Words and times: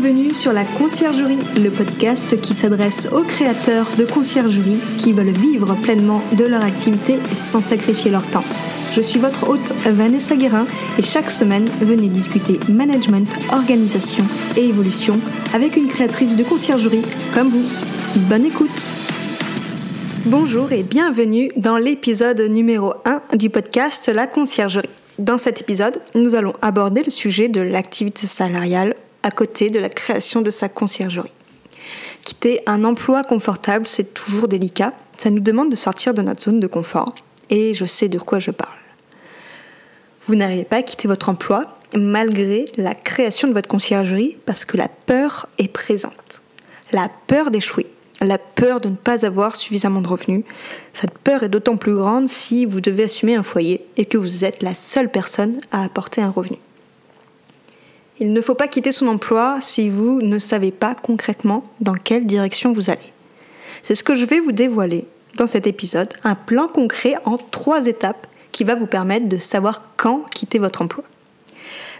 Bienvenue 0.00 0.32
sur 0.32 0.52
la 0.52 0.64
Conciergerie, 0.64 1.40
le 1.60 1.70
podcast 1.70 2.40
qui 2.40 2.54
s'adresse 2.54 3.08
aux 3.10 3.24
créateurs 3.24 3.88
de 3.98 4.04
conciergerie 4.04 4.78
qui 4.96 5.12
veulent 5.12 5.36
vivre 5.36 5.74
pleinement 5.74 6.22
de 6.36 6.44
leur 6.44 6.62
activité 6.62 7.18
sans 7.34 7.60
sacrifier 7.60 8.08
leur 8.08 8.24
temps. 8.30 8.44
Je 8.92 9.00
suis 9.00 9.18
votre 9.18 9.48
hôte 9.48 9.72
Vanessa 9.86 10.36
Guérin 10.36 10.68
et 10.98 11.02
chaque 11.02 11.32
semaine, 11.32 11.68
venez 11.80 12.08
discuter 12.08 12.60
management, 12.68 13.28
organisation 13.50 14.24
et 14.56 14.68
évolution 14.68 15.18
avec 15.52 15.74
une 15.74 15.88
créatrice 15.88 16.36
de 16.36 16.44
conciergerie 16.44 17.02
comme 17.34 17.48
vous. 17.48 17.68
Bonne 18.28 18.46
écoute 18.46 18.92
Bonjour 20.26 20.70
et 20.70 20.84
bienvenue 20.84 21.50
dans 21.56 21.76
l'épisode 21.76 22.40
numéro 22.42 22.94
1 23.04 23.36
du 23.36 23.50
podcast 23.50 24.08
La 24.14 24.28
Conciergerie. 24.28 24.90
Dans 25.18 25.38
cet 25.38 25.60
épisode, 25.60 25.98
nous 26.14 26.36
allons 26.36 26.52
aborder 26.62 27.02
le 27.02 27.10
sujet 27.10 27.48
de 27.48 27.60
l'activité 27.60 28.28
salariale 28.28 28.94
à 29.22 29.30
côté 29.30 29.70
de 29.70 29.78
la 29.78 29.88
création 29.88 30.40
de 30.42 30.50
sa 30.50 30.68
conciergerie. 30.68 31.32
Quitter 32.24 32.60
un 32.66 32.84
emploi 32.84 33.24
confortable, 33.24 33.86
c'est 33.88 34.14
toujours 34.14 34.48
délicat. 34.48 34.92
Ça 35.16 35.30
nous 35.30 35.40
demande 35.40 35.70
de 35.70 35.76
sortir 35.76 36.14
de 36.14 36.22
notre 36.22 36.42
zone 36.42 36.60
de 36.60 36.66
confort. 36.66 37.14
Et 37.50 37.74
je 37.74 37.84
sais 37.84 38.08
de 38.08 38.18
quoi 38.18 38.38
je 38.38 38.50
parle. 38.50 38.76
Vous 40.26 40.34
n'arrivez 40.34 40.64
pas 40.64 40.76
à 40.76 40.82
quitter 40.82 41.08
votre 41.08 41.30
emploi 41.30 41.64
malgré 41.94 42.66
la 42.76 42.94
création 42.94 43.48
de 43.48 43.54
votre 43.54 43.68
conciergerie 43.68 44.36
parce 44.44 44.66
que 44.66 44.76
la 44.76 44.88
peur 44.88 45.48
est 45.56 45.72
présente. 45.72 46.42
La 46.92 47.08
peur 47.26 47.50
d'échouer, 47.50 47.86
la 48.20 48.36
peur 48.36 48.80
de 48.80 48.90
ne 48.90 48.96
pas 48.96 49.24
avoir 49.24 49.56
suffisamment 49.56 50.02
de 50.02 50.08
revenus. 50.08 50.44
Cette 50.92 51.16
peur 51.18 51.44
est 51.44 51.48
d'autant 51.48 51.76
plus 51.76 51.94
grande 51.94 52.28
si 52.28 52.66
vous 52.66 52.80
devez 52.80 53.04
assumer 53.04 53.36
un 53.36 53.42
foyer 53.42 53.86
et 53.96 54.04
que 54.04 54.18
vous 54.18 54.44
êtes 54.44 54.62
la 54.62 54.74
seule 54.74 55.10
personne 55.10 55.58
à 55.70 55.82
apporter 55.82 56.20
un 56.20 56.30
revenu. 56.30 56.58
Il 58.20 58.32
ne 58.32 58.40
faut 58.40 58.54
pas 58.54 58.68
quitter 58.68 58.90
son 58.90 59.06
emploi 59.06 59.58
si 59.60 59.88
vous 59.88 60.22
ne 60.22 60.38
savez 60.38 60.72
pas 60.72 60.94
concrètement 60.94 61.62
dans 61.80 61.94
quelle 61.94 62.26
direction 62.26 62.72
vous 62.72 62.90
allez. 62.90 63.12
C'est 63.82 63.94
ce 63.94 64.02
que 64.02 64.16
je 64.16 64.24
vais 64.24 64.40
vous 64.40 64.52
dévoiler 64.52 65.06
dans 65.36 65.46
cet 65.46 65.68
épisode, 65.68 66.12
un 66.24 66.34
plan 66.34 66.66
concret 66.66 67.14
en 67.24 67.36
trois 67.36 67.86
étapes 67.86 68.26
qui 68.50 68.64
va 68.64 68.74
vous 68.74 68.86
permettre 68.88 69.28
de 69.28 69.38
savoir 69.38 69.82
quand 69.96 70.24
quitter 70.34 70.58
votre 70.58 70.82
emploi. 70.82 71.04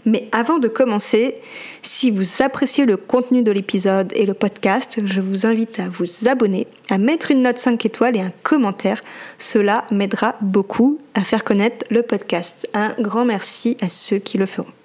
Mais 0.05 0.29
avant 0.33 0.59
de 0.59 0.69
commencer, 0.69 1.37
si 1.83 2.11
vous 2.11 2.43
appréciez 2.43 2.85
le 2.85 2.97
contenu 2.97 3.43
de 3.43 3.53
l'épisode 3.53 4.13
et 4.15 4.27
le 4.27 4.35
podcast, 4.35 5.01
je 5.05 5.21
vous 5.21 5.47
invite 5.47 5.79
à 5.81 5.89
vous 5.89 6.29
abonner, 6.29 6.67
à 6.91 6.99
mettre 6.99 7.31
une 7.31 7.43
note 7.43 7.59
5 7.59 7.85
étoiles 7.85 8.17
et 8.17 8.21
un 8.21 8.33
commentaire. 8.43 9.03
Cela 9.37 9.87
m'aidera 9.91 10.37
beaucoup 10.41 10.99
à 11.15 11.23
faire 11.23 11.45
connaître 11.45 11.85
le 11.91 12.03
podcast. 12.03 12.69
Un 12.75 12.95
grand 13.01 13.25
merci 13.25 13.77
à 13.81 13.89
ceux 13.89 14.19
qui 14.19 14.39
le 14.39 14.47
feront. 14.47 14.78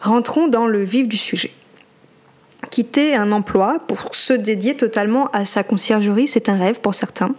Rentrons 0.00 0.46
dans 0.46 0.66
le 0.66 0.84
vif 0.84 1.08
du 1.08 1.16
sujet. 1.16 1.50
Quitter 2.70 3.16
un 3.16 3.32
emploi 3.32 3.78
pour 3.86 4.14
se 4.14 4.32
dédier 4.32 4.76
totalement 4.76 5.28
à 5.32 5.44
sa 5.44 5.64
conciergerie, 5.64 6.28
c'est 6.28 6.48
un 6.48 6.56
rêve 6.56 6.80
pour 6.80 6.94
certains. 6.94 7.34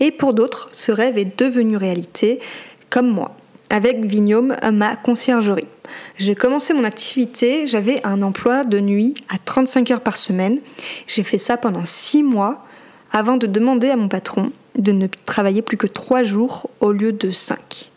Et 0.00 0.10
pour 0.10 0.32
d'autres, 0.32 0.68
ce 0.72 0.90
rêve 0.90 1.18
est 1.18 1.38
devenu 1.38 1.76
réalité, 1.76 2.40
comme 2.88 3.10
moi, 3.10 3.36
avec 3.68 4.04
Vignome, 4.04 4.56
ma 4.72 4.96
conciergerie. 4.96 5.68
J'ai 6.16 6.34
commencé 6.34 6.72
mon 6.72 6.84
activité, 6.84 7.66
j'avais 7.66 8.00
un 8.06 8.22
emploi 8.22 8.64
de 8.64 8.80
nuit 8.80 9.14
à 9.28 9.36
35 9.38 9.90
heures 9.90 10.00
par 10.00 10.16
semaine. 10.16 10.58
J'ai 11.06 11.22
fait 11.22 11.38
ça 11.38 11.58
pendant 11.58 11.84
6 11.84 12.22
mois 12.22 12.64
avant 13.10 13.36
de 13.36 13.46
demander 13.46 13.90
à 13.90 13.96
mon 13.96 14.08
patron 14.08 14.52
de 14.78 14.92
ne 14.92 15.06
travailler 15.26 15.60
plus 15.60 15.76
que 15.76 15.86
3 15.86 16.22
jours 16.22 16.70
au 16.80 16.92
lieu 16.92 17.12
de 17.12 17.30
5. 17.30 17.90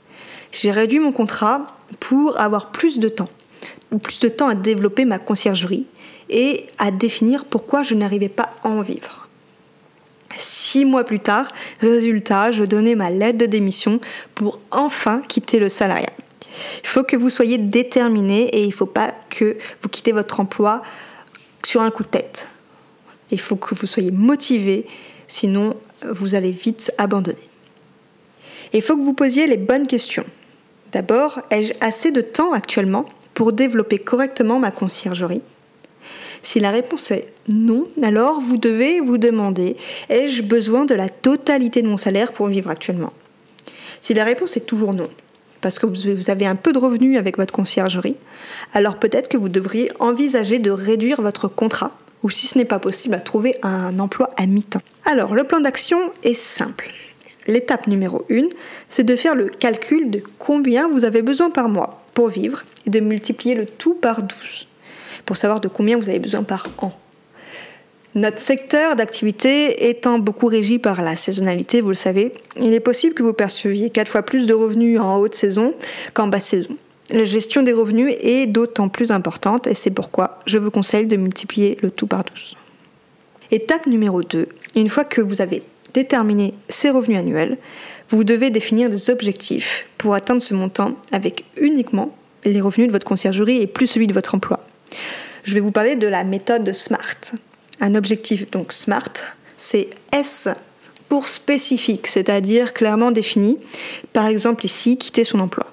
J'ai 0.51 0.71
réduit 0.71 0.99
mon 0.99 1.13
contrat 1.13 1.67
pour 2.01 2.37
avoir 2.39 2.71
plus 2.71 2.99
de 2.99 3.07
temps 3.07 3.29
plus 4.01 4.19
de 4.19 4.29
temps 4.29 4.47
à 4.47 4.55
développer 4.55 5.05
ma 5.05 5.19
conciergerie 5.19 5.85
et 6.29 6.65
à 6.77 6.91
définir 6.91 7.45
pourquoi 7.45 7.83
je 7.83 7.95
n'arrivais 7.95 8.29
pas 8.29 8.51
à 8.63 8.69
en 8.69 8.81
vivre. 8.81 9.27
Six 10.37 10.85
mois 10.85 11.03
plus 11.03 11.19
tard, 11.19 11.47
résultat, 11.79 12.51
je 12.51 12.63
donnais 12.63 12.95
ma 12.95 13.09
lettre 13.09 13.37
de 13.37 13.45
démission 13.45 14.01
pour 14.33 14.59
enfin 14.71 15.21
quitter 15.27 15.59
le 15.59 15.69
salariat. 15.69 16.09
Il 16.83 16.87
faut 16.87 17.03
que 17.03 17.15
vous 17.15 17.29
soyez 17.29 17.57
déterminé 17.57 18.43
et 18.49 18.63
il 18.63 18.69
ne 18.69 18.73
faut 18.73 18.85
pas 18.85 19.13
que 19.29 19.57
vous 19.81 19.89
quittez 19.89 20.11
votre 20.11 20.39
emploi 20.39 20.81
sur 21.65 21.81
un 21.81 21.91
coup 21.91 22.03
de 22.03 22.09
tête. 22.09 22.49
Il 23.31 23.39
faut 23.39 23.55
que 23.55 23.75
vous 23.75 23.87
soyez 23.87 24.11
motivé, 24.11 24.85
sinon 25.27 25.75
vous 26.09 26.35
allez 26.35 26.51
vite 26.51 26.93
abandonner. 26.97 27.49
il 28.73 28.81
faut 28.81 28.95
que 28.97 29.01
vous 29.01 29.13
posiez 29.13 29.47
les 29.47 29.57
bonnes 29.57 29.87
questions. 29.87 30.25
D'abord, 30.91 31.41
ai-je 31.49 31.73
assez 31.81 32.11
de 32.11 32.21
temps 32.21 32.53
actuellement? 32.53 33.05
Pour 33.35 33.53
développer 33.53 33.99
correctement 33.99 34.57
ma 34.57 34.71
conciergerie 34.71 35.43
Si 36.41 36.59
la 36.59 36.71
réponse 36.71 37.11
est 37.11 37.27
non, 37.47 37.87
alors 38.01 38.41
vous 38.41 38.57
devez 38.57 38.99
vous 39.01 39.19
demander 39.19 39.77
ai-je 40.09 40.41
besoin 40.41 40.85
de 40.85 40.95
la 40.95 41.09
totalité 41.09 41.83
de 41.83 41.87
mon 41.87 41.97
salaire 41.97 42.33
pour 42.33 42.47
vivre 42.47 42.71
actuellement? 42.71 43.13
Si 43.99 44.15
la 44.15 44.23
réponse 44.23 44.57
est 44.57 44.65
toujours 44.65 44.95
non, 44.95 45.09
parce 45.61 45.77
que 45.77 45.85
vous 45.85 46.29
avez 46.29 46.47
un 46.47 46.55
peu 46.55 46.73
de 46.73 46.79
revenus 46.79 47.19
avec 47.19 47.37
votre 47.37 47.53
conciergerie, 47.53 48.15
alors 48.73 48.97
peut-être 48.97 49.27
que 49.27 49.37
vous 49.37 49.49
devriez 49.49 49.89
envisager 49.99 50.57
de 50.57 50.71
réduire 50.71 51.21
votre 51.21 51.47
contrat 51.47 51.91
ou 52.25 52.29
si 52.31 52.47
ce 52.47 52.57
n'est 52.57 52.65
pas 52.65 52.79
possible, 52.79 53.13
à 53.13 53.19
trouver 53.19 53.55
un 53.61 53.99
emploi 53.99 54.31
à 54.35 54.47
mi-temps. 54.47 54.81
Alors, 55.05 55.35
le 55.35 55.43
plan 55.43 55.59
d'action 55.59 56.11
est 56.23 56.33
simple. 56.33 56.89
L'étape 57.45 57.85
numéro 57.85 58.25
1, 58.31 58.49
c'est 58.89 59.03
de 59.03 59.15
faire 59.15 59.35
le 59.35 59.45
calcul 59.45 60.09
de 60.09 60.23
combien 60.39 60.89
vous 60.89 61.05
avez 61.05 61.21
besoin 61.21 61.51
par 61.51 61.69
mois 61.69 62.03
pour 62.15 62.29
vivre 62.29 62.63
et 62.85 62.89
de 62.89 62.99
multiplier 62.99 63.55
le 63.55 63.65
tout 63.65 63.93
par 63.93 64.23
12 64.23 64.67
pour 65.25 65.37
savoir 65.37 65.59
de 65.59 65.67
combien 65.67 65.97
vous 65.97 66.09
avez 66.09 66.19
besoin 66.19 66.43
par 66.43 66.69
an. 66.77 66.93
Notre 68.13 68.39
secteur 68.39 68.95
d'activité 68.95 69.89
étant 69.89 70.19
beaucoup 70.19 70.47
régi 70.47 70.79
par 70.79 71.01
la 71.01 71.15
saisonnalité, 71.15 71.81
vous 71.81 71.89
le 71.89 71.95
savez, 71.95 72.33
il 72.57 72.73
est 72.73 72.79
possible 72.79 73.13
que 73.13 73.23
vous 73.23 73.33
perceviez 73.33 73.89
4 73.89 74.07
fois 74.07 74.21
plus 74.21 74.45
de 74.45 74.53
revenus 74.53 74.99
en 74.99 75.17
haute 75.17 75.35
saison 75.35 75.73
qu'en 76.13 76.27
basse 76.27 76.45
saison. 76.45 76.77
La 77.09 77.25
gestion 77.25 77.61
des 77.61 77.73
revenus 77.73 78.15
est 78.21 78.47
d'autant 78.47 78.87
plus 78.87 79.11
importante 79.11 79.67
et 79.67 79.75
c'est 79.75 79.91
pourquoi 79.91 80.39
je 80.45 80.57
vous 80.57 80.71
conseille 80.71 81.07
de 81.07 81.17
multiplier 81.17 81.77
le 81.81 81.91
tout 81.91 82.07
par 82.07 82.23
12. 82.23 82.55
Étape 83.51 83.85
numéro 83.85 84.23
2, 84.23 84.47
une 84.75 84.89
fois 84.89 85.03
que 85.03 85.21
vous 85.21 85.41
avez 85.41 85.61
déterminé 85.93 86.51
ces 86.67 86.89
revenus 86.89 87.19
annuels, 87.19 87.57
vous 88.09 88.23
devez 88.23 88.49
définir 88.49 88.89
des 88.89 89.09
objectifs 89.09 89.87
pour 89.97 90.13
atteindre 90.13 90.41
ce 90.41 90.53
montant 90.53 90.95
avec 91.11 91.43
uniquement 91.57 92.15
les 92.45 92.61
revenus 92.61 92.87
de 92.87 92.91
votre 92.91 93.05
conciergerie 93.05 93.61
et 93.61 93.67
plus 93.67 93.87
celui 93.87 94.07
de 94.07 94.13
votre 94.13 94.35
emploi. 94.35 94.65
Je 95.43 95.53
vais 95.53 95.59
vous 95.59 95.71
parler 95.71 95.95
de 95.95 96.07
la 96.07 96.23
méthode 96.23 96.73
SMART. 96.73 97.33
Un 97.81 97.95
objectif 97.95 98.49
donc 98.51 98.71
SMART, 98.71 99.13
c'est 99.57 99.89
S 100.13 100.49
pour 101.09 101.27
spécifique, 101.27 102.07
c'est-à-dire 102.07 102.73
clairement 102.73 103.11
défini. 103.11 103.59
Par 104.13 104.27
exemple 104.27 104.65
ici, 104.65 104.97
quitter 104.97 105.23
son 105.23 105.39
emploi. 105.39 105.67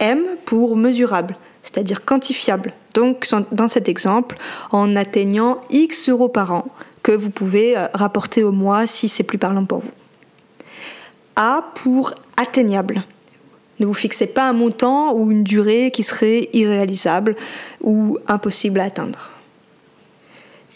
M 0.00 0.22
pour 0.44 0.76
mesurable, 0.76 1.36
c'est-à-dire 1.62 2.04
quantifiable. 2.04 2.74
Donc 2.94 3.26
dans 3.52 3.68
cet 3.68 3.88
exemple, 3.88 4.36
en 4.70 4.96
atteignant 4.96 5.58
X 5.70 6.08
euros 6.08 6.28
par 6.28 6.52
an 6.52 6.66
que 7.02 7.12
vous 7.12 7.30
pouvez 7.30 7.76
euh, 7.76 7.86
rapporter 7.94 8.42
au 8.42 8.52
mois 8.52 8.86
si 8.86 9.08
c'est 9.08 9.22
plus 9.22 9.38
parlant 9.38 9.64
pour 9.64 9.80
vous. 9.80 9.90
A 11.36 11.62
pour 11.74 12.12
atteignable. 12.36 13.04
Ne 13.80 13.86
vous 13.86 13.94
fixez 13.94 14.26
pas 14.26 14.48
un 14.48 14.52
montant 14.52 15.14
ou 15.14 15.30
une 15.30 15.42
durée 15.42 15.90
qui 15.92 16.02
serait 16.02 16.48
irréalisable 16.52 17.36
ou 17.82 18.18
impossible 18.28 18.80
à 18.80 18.84
atteindre. 18.84 19.30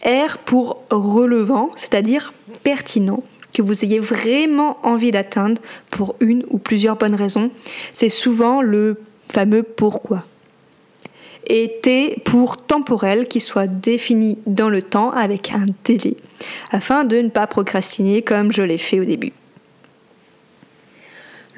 R 0.04 0.38
pour 0.38 0.82
relevant, 0.90 1.70
c'est-à-dire 1.76 2.32
pertinent, 2.62 3.22
que 3.52 3.62
vous 3.62 3.84
ayez 3.84 3.98
vraiment 3.98 4.78
envie 4.82 5.10
d'atteindre 5.10 5.60
pour 5.90 6.16
une 6.20 6.44
ou 6.50 6.58
plusieurs 6.58 6.96
bonnes 6.96 7.14
raisons. 7.14 7.50
C'est 7.92 8.10
souvent 8.10 8.62
le 8.62 9.00
fameux 9.30 9.62
pourquoi. 9.62 10.20
Et 11.48 11.78
T 11.82 12.20
pour 12.24 12.58
temporel 12.58 13.26
qui 13.26 13.40
soit 13.40 13.66
défini 13.66 14.38
dans 14.46 14.68
le 14.68 14.82
temps 14.82 15.10
avec 15.10 15.52
un 15.52 15.64
délai, 15.84 16.16
afin 16.70 17.04
de 17.04 17.16
ne 17.16 17.30
pas 17.30 17.46
procrastiner 17.46 18.22
comme 18.22 18.52
je 18.52 18.62
l'ai 18.62 18.78
fait 18.78 19.00
au 19.00 19.04
début. 19.04 19.32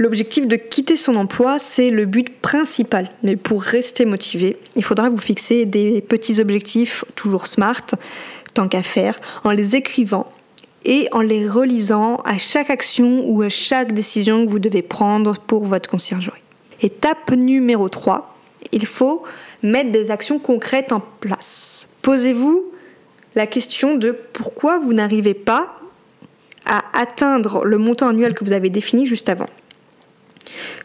L'objectif 0.01 0.49
de 0.49 0.57
quitter 0.57 0.97
son 0.97 1.15
emploi, 1.15 1.59
c'est 1.59 1.91
le 1.91 2.07
but 2.07 2.41
principal. 2.41 3.11
Mais 3.23 3.37
pour 3.37 3.63
rester 3.63 4.07
motivé, 4.07 4.57
il 4.75 4.83
faudra 4.83 5.11
vous 5.11 5.19
fixer 5.19 5.67
des 5.67 6.01
petits 6.01 6.41
objectifs, 6.41 7.05
toujours 7.17 7.47
smart, 7.47 7.85
tant 8.55 8.67
qu'à 8.67 8.83
faire, 8.83 9.21
en 9.45 9.51
les 9.51 9.77
écrivant 9.77 10.27
et 10.87 11.07
en 11.13 11.21
les 11.21 11.47
relisant 11.47 12.17
à 12.25 12.39
chaque 12.39 12.71
action 12.71 13.25
ou 13.27 13.43
à 13.43 13.51
chaque 13.51 13.93
décision 13.93 14.47
que 14.47 14.51
vous 14.51 14.59
devez 14.59 14.81
prendre 14.81 15.39
pour 15.39 15.67
votre 15.67 15.91
conciergerie. 15.91 16.41
Étape 16.81 17.33
numéro 17.33 17.91
3, 17.91 18.35
il 18.73 18.87
faut 18.87 19.23
mettre 19.63 19.93
des 19.93 20.11
actions 20.11 20.39
concrètes 20.39 20.93
en 20.93 21.03
place. 21.21 21.89
Posez-vous 22.01 22.73
la 23.35 23.47
question 23.47 23.97
de 23.97 24.17
pourquoi 24.33 24.79
vous 24.79 24.95
n'arrivez 24.95 25.35
pas 25.35 25.79
à 26.65 26.81
atteindre 26.99 27.67
le 27.67 27.77
montant 27.77 28.09
annuel 28.09 28.33
que 28.33 28.45
vous 28.45 28.53
avez 28.53 28.71
défini 28.71 29.07
juste 29.07 29.29
avant. 29.29 29.45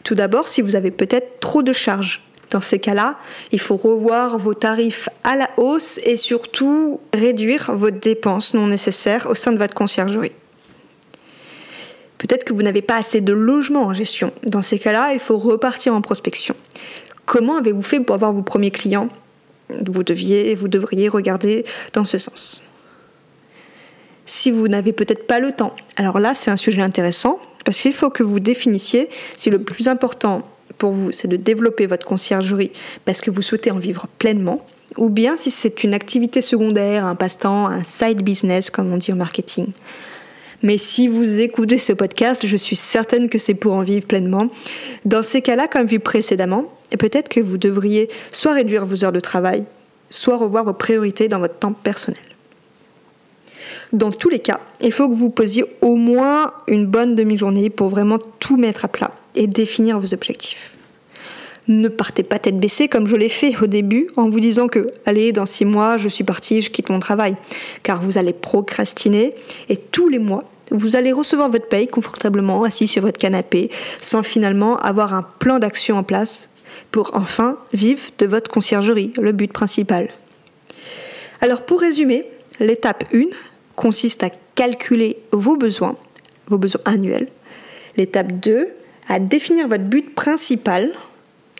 Tout 0.06 0.14
d'abord, 0.14 0.46
si 0.46 0.62
vous 0.62 0.76
avez 0.76 0.92
peut-être 0.92 1.40
trop 1.40 1.64
de 1.64 1.72
charges, 1.72 2.22
Dans 2.50 2.60
ces 2.60 2.78
cas-là, 2.78 3.18
il 3.50 3.58
faut 3.58 3.76
revoir 3.76 4.38
vos 4.38 4.54
tarifs 4.54 5.08
à 5.24 5.34
la 5.34 5.48
hausse 5.56 5.98
et 6.04 6.16
surtout 6.16 7.00
réduire 7.12 7.74
vos 7.74 7.90
dépenses 7.90 8.54
non 8.54 8.68
nécessaires 8.68 9.26
au 9.28 9.34
sein 9.34 9.50
de 9.50 9.58
votre 9.58 9.74
conciergerie. 9.74 10.30
Peut-être 12.18 12.44
que 12.44 12.52
vous 12.52 12.62
n'avez 12.62 12.82
pas 12.82 12.94
assez 12.94 13.20
de 13.20 13.32
logements 13.32 13.86
en 13.86 13.94
gestion. 13.94 14.32
Dans 14.44 14.62
ces 14.62 14.78
cas-là, 14.78 15.12
il 15.12 15.18
faut 15.18 15.38
repartir 15.38 15.92
en 15.92 16.02
prospection. 16.02 16.54
Comment 17.24 17.56
avez-vous 17.56 17.82
fait 17.82 17.98
pour 17.98 18.14
avoir 18.14 18.32
vos 18.32 18.42
premiers 18.42 18.70
clients? 18.70 19.08
Vous 19.68 20.04
deviez, 20.04 20.54
vous 20.54 20.68
devriez 20.68 21.08
regarder 21.08 21.64
dans 21.94 22.04
ce 22.04 22.18
sens. 22.18 22.62
Si 24.24 24.52
vous 24.52 24.68
n'avez 24.68 24.92
peut-être 24.92 25.26
pas 25.26 25.40
le 25.40 25.50
temps, 25.50 25.74
alors 25.96 26.20
là 26.20 26.32
c'est 26.32 26.52
un 26.52 26.56
sujet 26.56 26.82
intéressant 26.82 27.40
parce 27.66 27.82
qu'il 27.82 27.92
faut 27.92 28.10
que 28.10 28.22
vous 28.22 28.40
définissiez 28.40 29.08
si 29.36 29.50
le 29.50 29.58
plus 29.58 29.88
important 29.88 30.42
pour 30.78 30.92
vous 30.92 31.10
c'est 31.10 31.28
de 31.28 31.36
développer 31.36 31.86
votre 31.86 32.06
conciergerie 32.06 32.70
parce 33.04 33.20
que 33.20 33.30
vous 33.30 33.42
souhaitez 33.42 33.72
en 33.72 33.78
vivre 33.78 34.06
pleinement 34.18 34.64
ou 34.96 35.10
bien 35.10 35.36
si 35.36 35.50
c'est 35.50 35.82
une 35.82 35.92
activité 35.92 36.40
secondaire, 36.40 37.04
un 37.04 37.16
passe-temps, 37.16 37.66
un 37.66 37.82
side 37.82 38.22
business 38.22 38.70
comme 38.70 38.92
on 38.92 38.96
dit 38.96 39.12
en 39.12 39.16
marketing. 39.16 39.72
Mais 40.62 40.78
si 40.78 41.08
vous 41.08 41.40
écoutez 41.40 41.76
ce 41.76 41.92
podcast, 41.92 42.46
je 42.46 42.56
suis 42.56 42.76
certaine 42.76 43.28
que 43.28 43.38
c'est 43.38 43.54
pour 43.54 43.74
en 43.74 43.82
vivre 43.82 44.06
pleinement. 44.06 44.48
Dans 45.04 45.22
ces 45.22 45.42
cas-là, 45.42 45.68
comme 45.68 45.86
vu 45.86 45.98
précédemment, 45.98 46.72
peut-être 46.98 47.28
que 47.28 47.40
vous 47.40 47.58
devriez 47.58 48.08
soit 48.30 48.54
réduire 48.54 48.86
vos 48.86 49.04
heures 49.04 49.12
de 49.12 49.20
travail, 49.20 49.64
soit 50.08 50.36
revoir 50.36 50.64
vos 50.64 50.72
priorités 50.72 51.28
dans 51.28 51.40
votre 51.40 51.58
temps 51.58 51.72
personnel. 51.72 52.35
Dans 53.92 54.10
tous 54.10 54.28
les 54.28 54.40
cas, 54.40 54.60
il 54.80 54.92
faut 54.92 55.08
que 55.08 55.14
vous 55.14 55.30
posiez 55.30 55.64
au 55.80 55.96
moins 55.96 56.52
une 56.66 56.86
bonne 56.86 57.14
demi-journée 57.14 57.70
pour 57.70 57.88
vraiment 57.88 58.18
tout 58.18 58.56
mettre 58.56 58.84
à 58.84 58.88
plat 58.88 59.12
et 59.34 59.46
définir 59.46 60.00
vos 60.00 60.12
objectifs. 60.12 60.72
Ne 61.68 61.88
partez 61.88 62.22
pas 62.22 62.38
tête 62.38 62.58
baissée 62.60 62.88
comme 62.88 63.06
je 63.06 63.16
l'ai 63.16 63.28
fait 63.28 63.60
au 63.60 63.66
début 63.66 64.08
en 64.16 64.28
vous 64.28 64.38
disant 64.38 64.68
que, 64.68 64.92
allez, 65.04 65.32
dans 65.32 65.46
six 65.46 65.64
mois, 65.64 65.96
je 65.96 66.08
suis 66.08 66.22
parti, 66.22 66.62
je 66.62 66.70
quitte 66.70 66.90
mon 66.90 67.00
travail. 67.00 67.36
Car 67.82 68.00
vous 68.00 68.18
allez 68.18 68.32
procrastiner 68.32 69.34
et 69.68 69.76
tous 69.76 70.08
les 70.08 70.20
mois, 70.20 70.44
vous 70.70 70.96
allez 70.96 71.12
recevoir 71.12 71.48
votre 71.50 71.68
paye 71.68 71.88
confortablement 71.88 72.62
assis 72.62 72.88
sur 72.88 73.02
votre 73.02 73.18
canapé 73.18 73.70
sans 74.00 74.22
finalement 74.22 74.76
avoir 74.78 75.14
un 75.14 75.22
plan 75.22 75.58
d'action 75.58 75.96
en 75.96 76.02
place 76.02 76.48
pour 76.92 77.10
enfin 77.14 77.58
vivre 77.72 78.02
de 78.18 78.26
votre 78.26 78.50
conciergerie, 78.50 79.12
le 79.20 79.32
but 79.32 79.52
principal. 79.52 80.10
Alors 81.40 81.62
pour 81.62 81.80
résumer, 81.80 82.26
l'étape 82.60 83.04
1 83.12 83.24
consiste 83.76 84.22
à 84.22 84.30
calculer 84.54 85.18
vos 85.32 85.56
besoins, 85.56 85.96
vos 86.48 86.58
besoins 86.58 86.82
annuels. 86.84 87.28
L'étape 87.96 88.32
2, 88.32 88.68
à 89.08 89.18
définir 89.18 89.68
votre 89.68 89.84
but 89.84 90.14
principal 90.14 90.92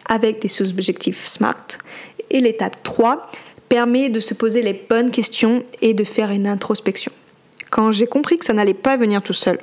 avec 0.07 0.41
des 0.41 0.63
objectifs 0.63 1.27
SMART. 1.27 1.79
Et 2.31 2.41
l'étape 2.41 2.83
3 2.83 3.31
permet 3.69 4.09
de 4.09 4.21
se 4.21 4.35
poser 4.35 4.63
les 4.63 4.73
bonnes 4.73 5.11
questions 5.11 5.63
et 5.83 5.95
de 5.95 6.05
faire 6.05 6.31
une 6.31 6.47
introspection. 6.47 7.13
Quand 7.71 7.93
j'ai 7.93 8.07
compris 8.07 8.39
que 8.39 8.45
ça 8.45 8.53
n'allait 8.53 8.75
pas 8.75 8.97
venir 8.97 9.23
tout 9.23 9.33
seul, 9.33 9.59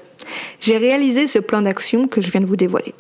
j'ai 0.60 0.78
réalisé 0.78 1.28
ce 1.28 1.40
plan 1.40 1.62
d'action 1.62 2.08
que 2.08 2.22
je 2.22 2.30
viens 2.32 2.42
de 2.42 2.46
vous 2.46 2.56
dévoiler. 2.56 2.94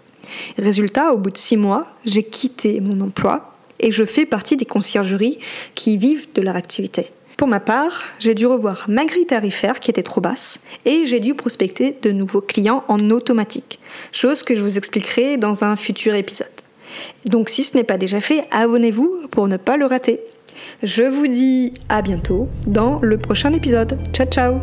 Résultat, 0.58 1.14
au 1.14 1.18
bout 1.18 1.30
de 1.30 1.38
six 1.38 1.58
mois, 1.58 1.88
j'ai 2.06 2.24
quitté 2.24 2.80
mon 2.80 3.00
emploi 3.02 3.56
et 3.80 3.92
je 3.92 4.06
fais 4.06 4.26
partie 4.26 4.58
des 4.58 4.66
conciergeries 4.66 5.40
qui 5.76 5.98
vivent 5.98 6.28
de 6.34 6.42
leur 6.42 6.56
activité. 6.56 7.12
Pour 7.38 7.48
ma 7.48 7.60
part, 7.60 8.08
j'ai 8.20 8.36
dû 8.36 8.46
revoir 8.46 8.86
ma 8.88 9.06
grille 9.06 9.26
tarifaire 9.26 9.80
qui 9.80 9.92
était 9.92 10.04
trop 10.04 10.22
basse 10.22 10.60
et 10.86 11.06
j'ai 11.06 11.20
dû 11.20 11.34
prospecter 11.34 11.98
de 12.02 12.12
nouveaux 12.12 12.42
clients 12.42 12.84
en 12.88 13.10
automatique, 13.10 13.80
chose 14.12 14.44
que 14.44 14.56
je 14.56 14.62
vous 14.62 14.78
expliquerai 14.78 15.38
dans 15.38 15.64
un 15.64 15.76
futur 15.76 16.14
épisode. 16.14 16.48
Donc 17.26 17.50
si 17.50 17.64
ce 17.64 17.76
n'est 17.76 17.84
pas 17.84 17.98
déjà 17.98 18.22
fait, 18.22 18.46
abonnez-vous 18.52 19.28
pour 19.32 19.48
ne 19.48 19.58
pas 19.58 19.78
le 19.78 19.86
rater. 19.86 20.20
Je 20.84 21.04
vous 21.04 21.28
dis 21.28 21.74
à 21.90 22.02
bientôt 22.02 22.48
dans 22.68 23.00
le 23.02 23.18
prochain 23.18 23.52
épisode. 23.54 23.98
Ciao 24.14 24.28
ciao 24.28 24.60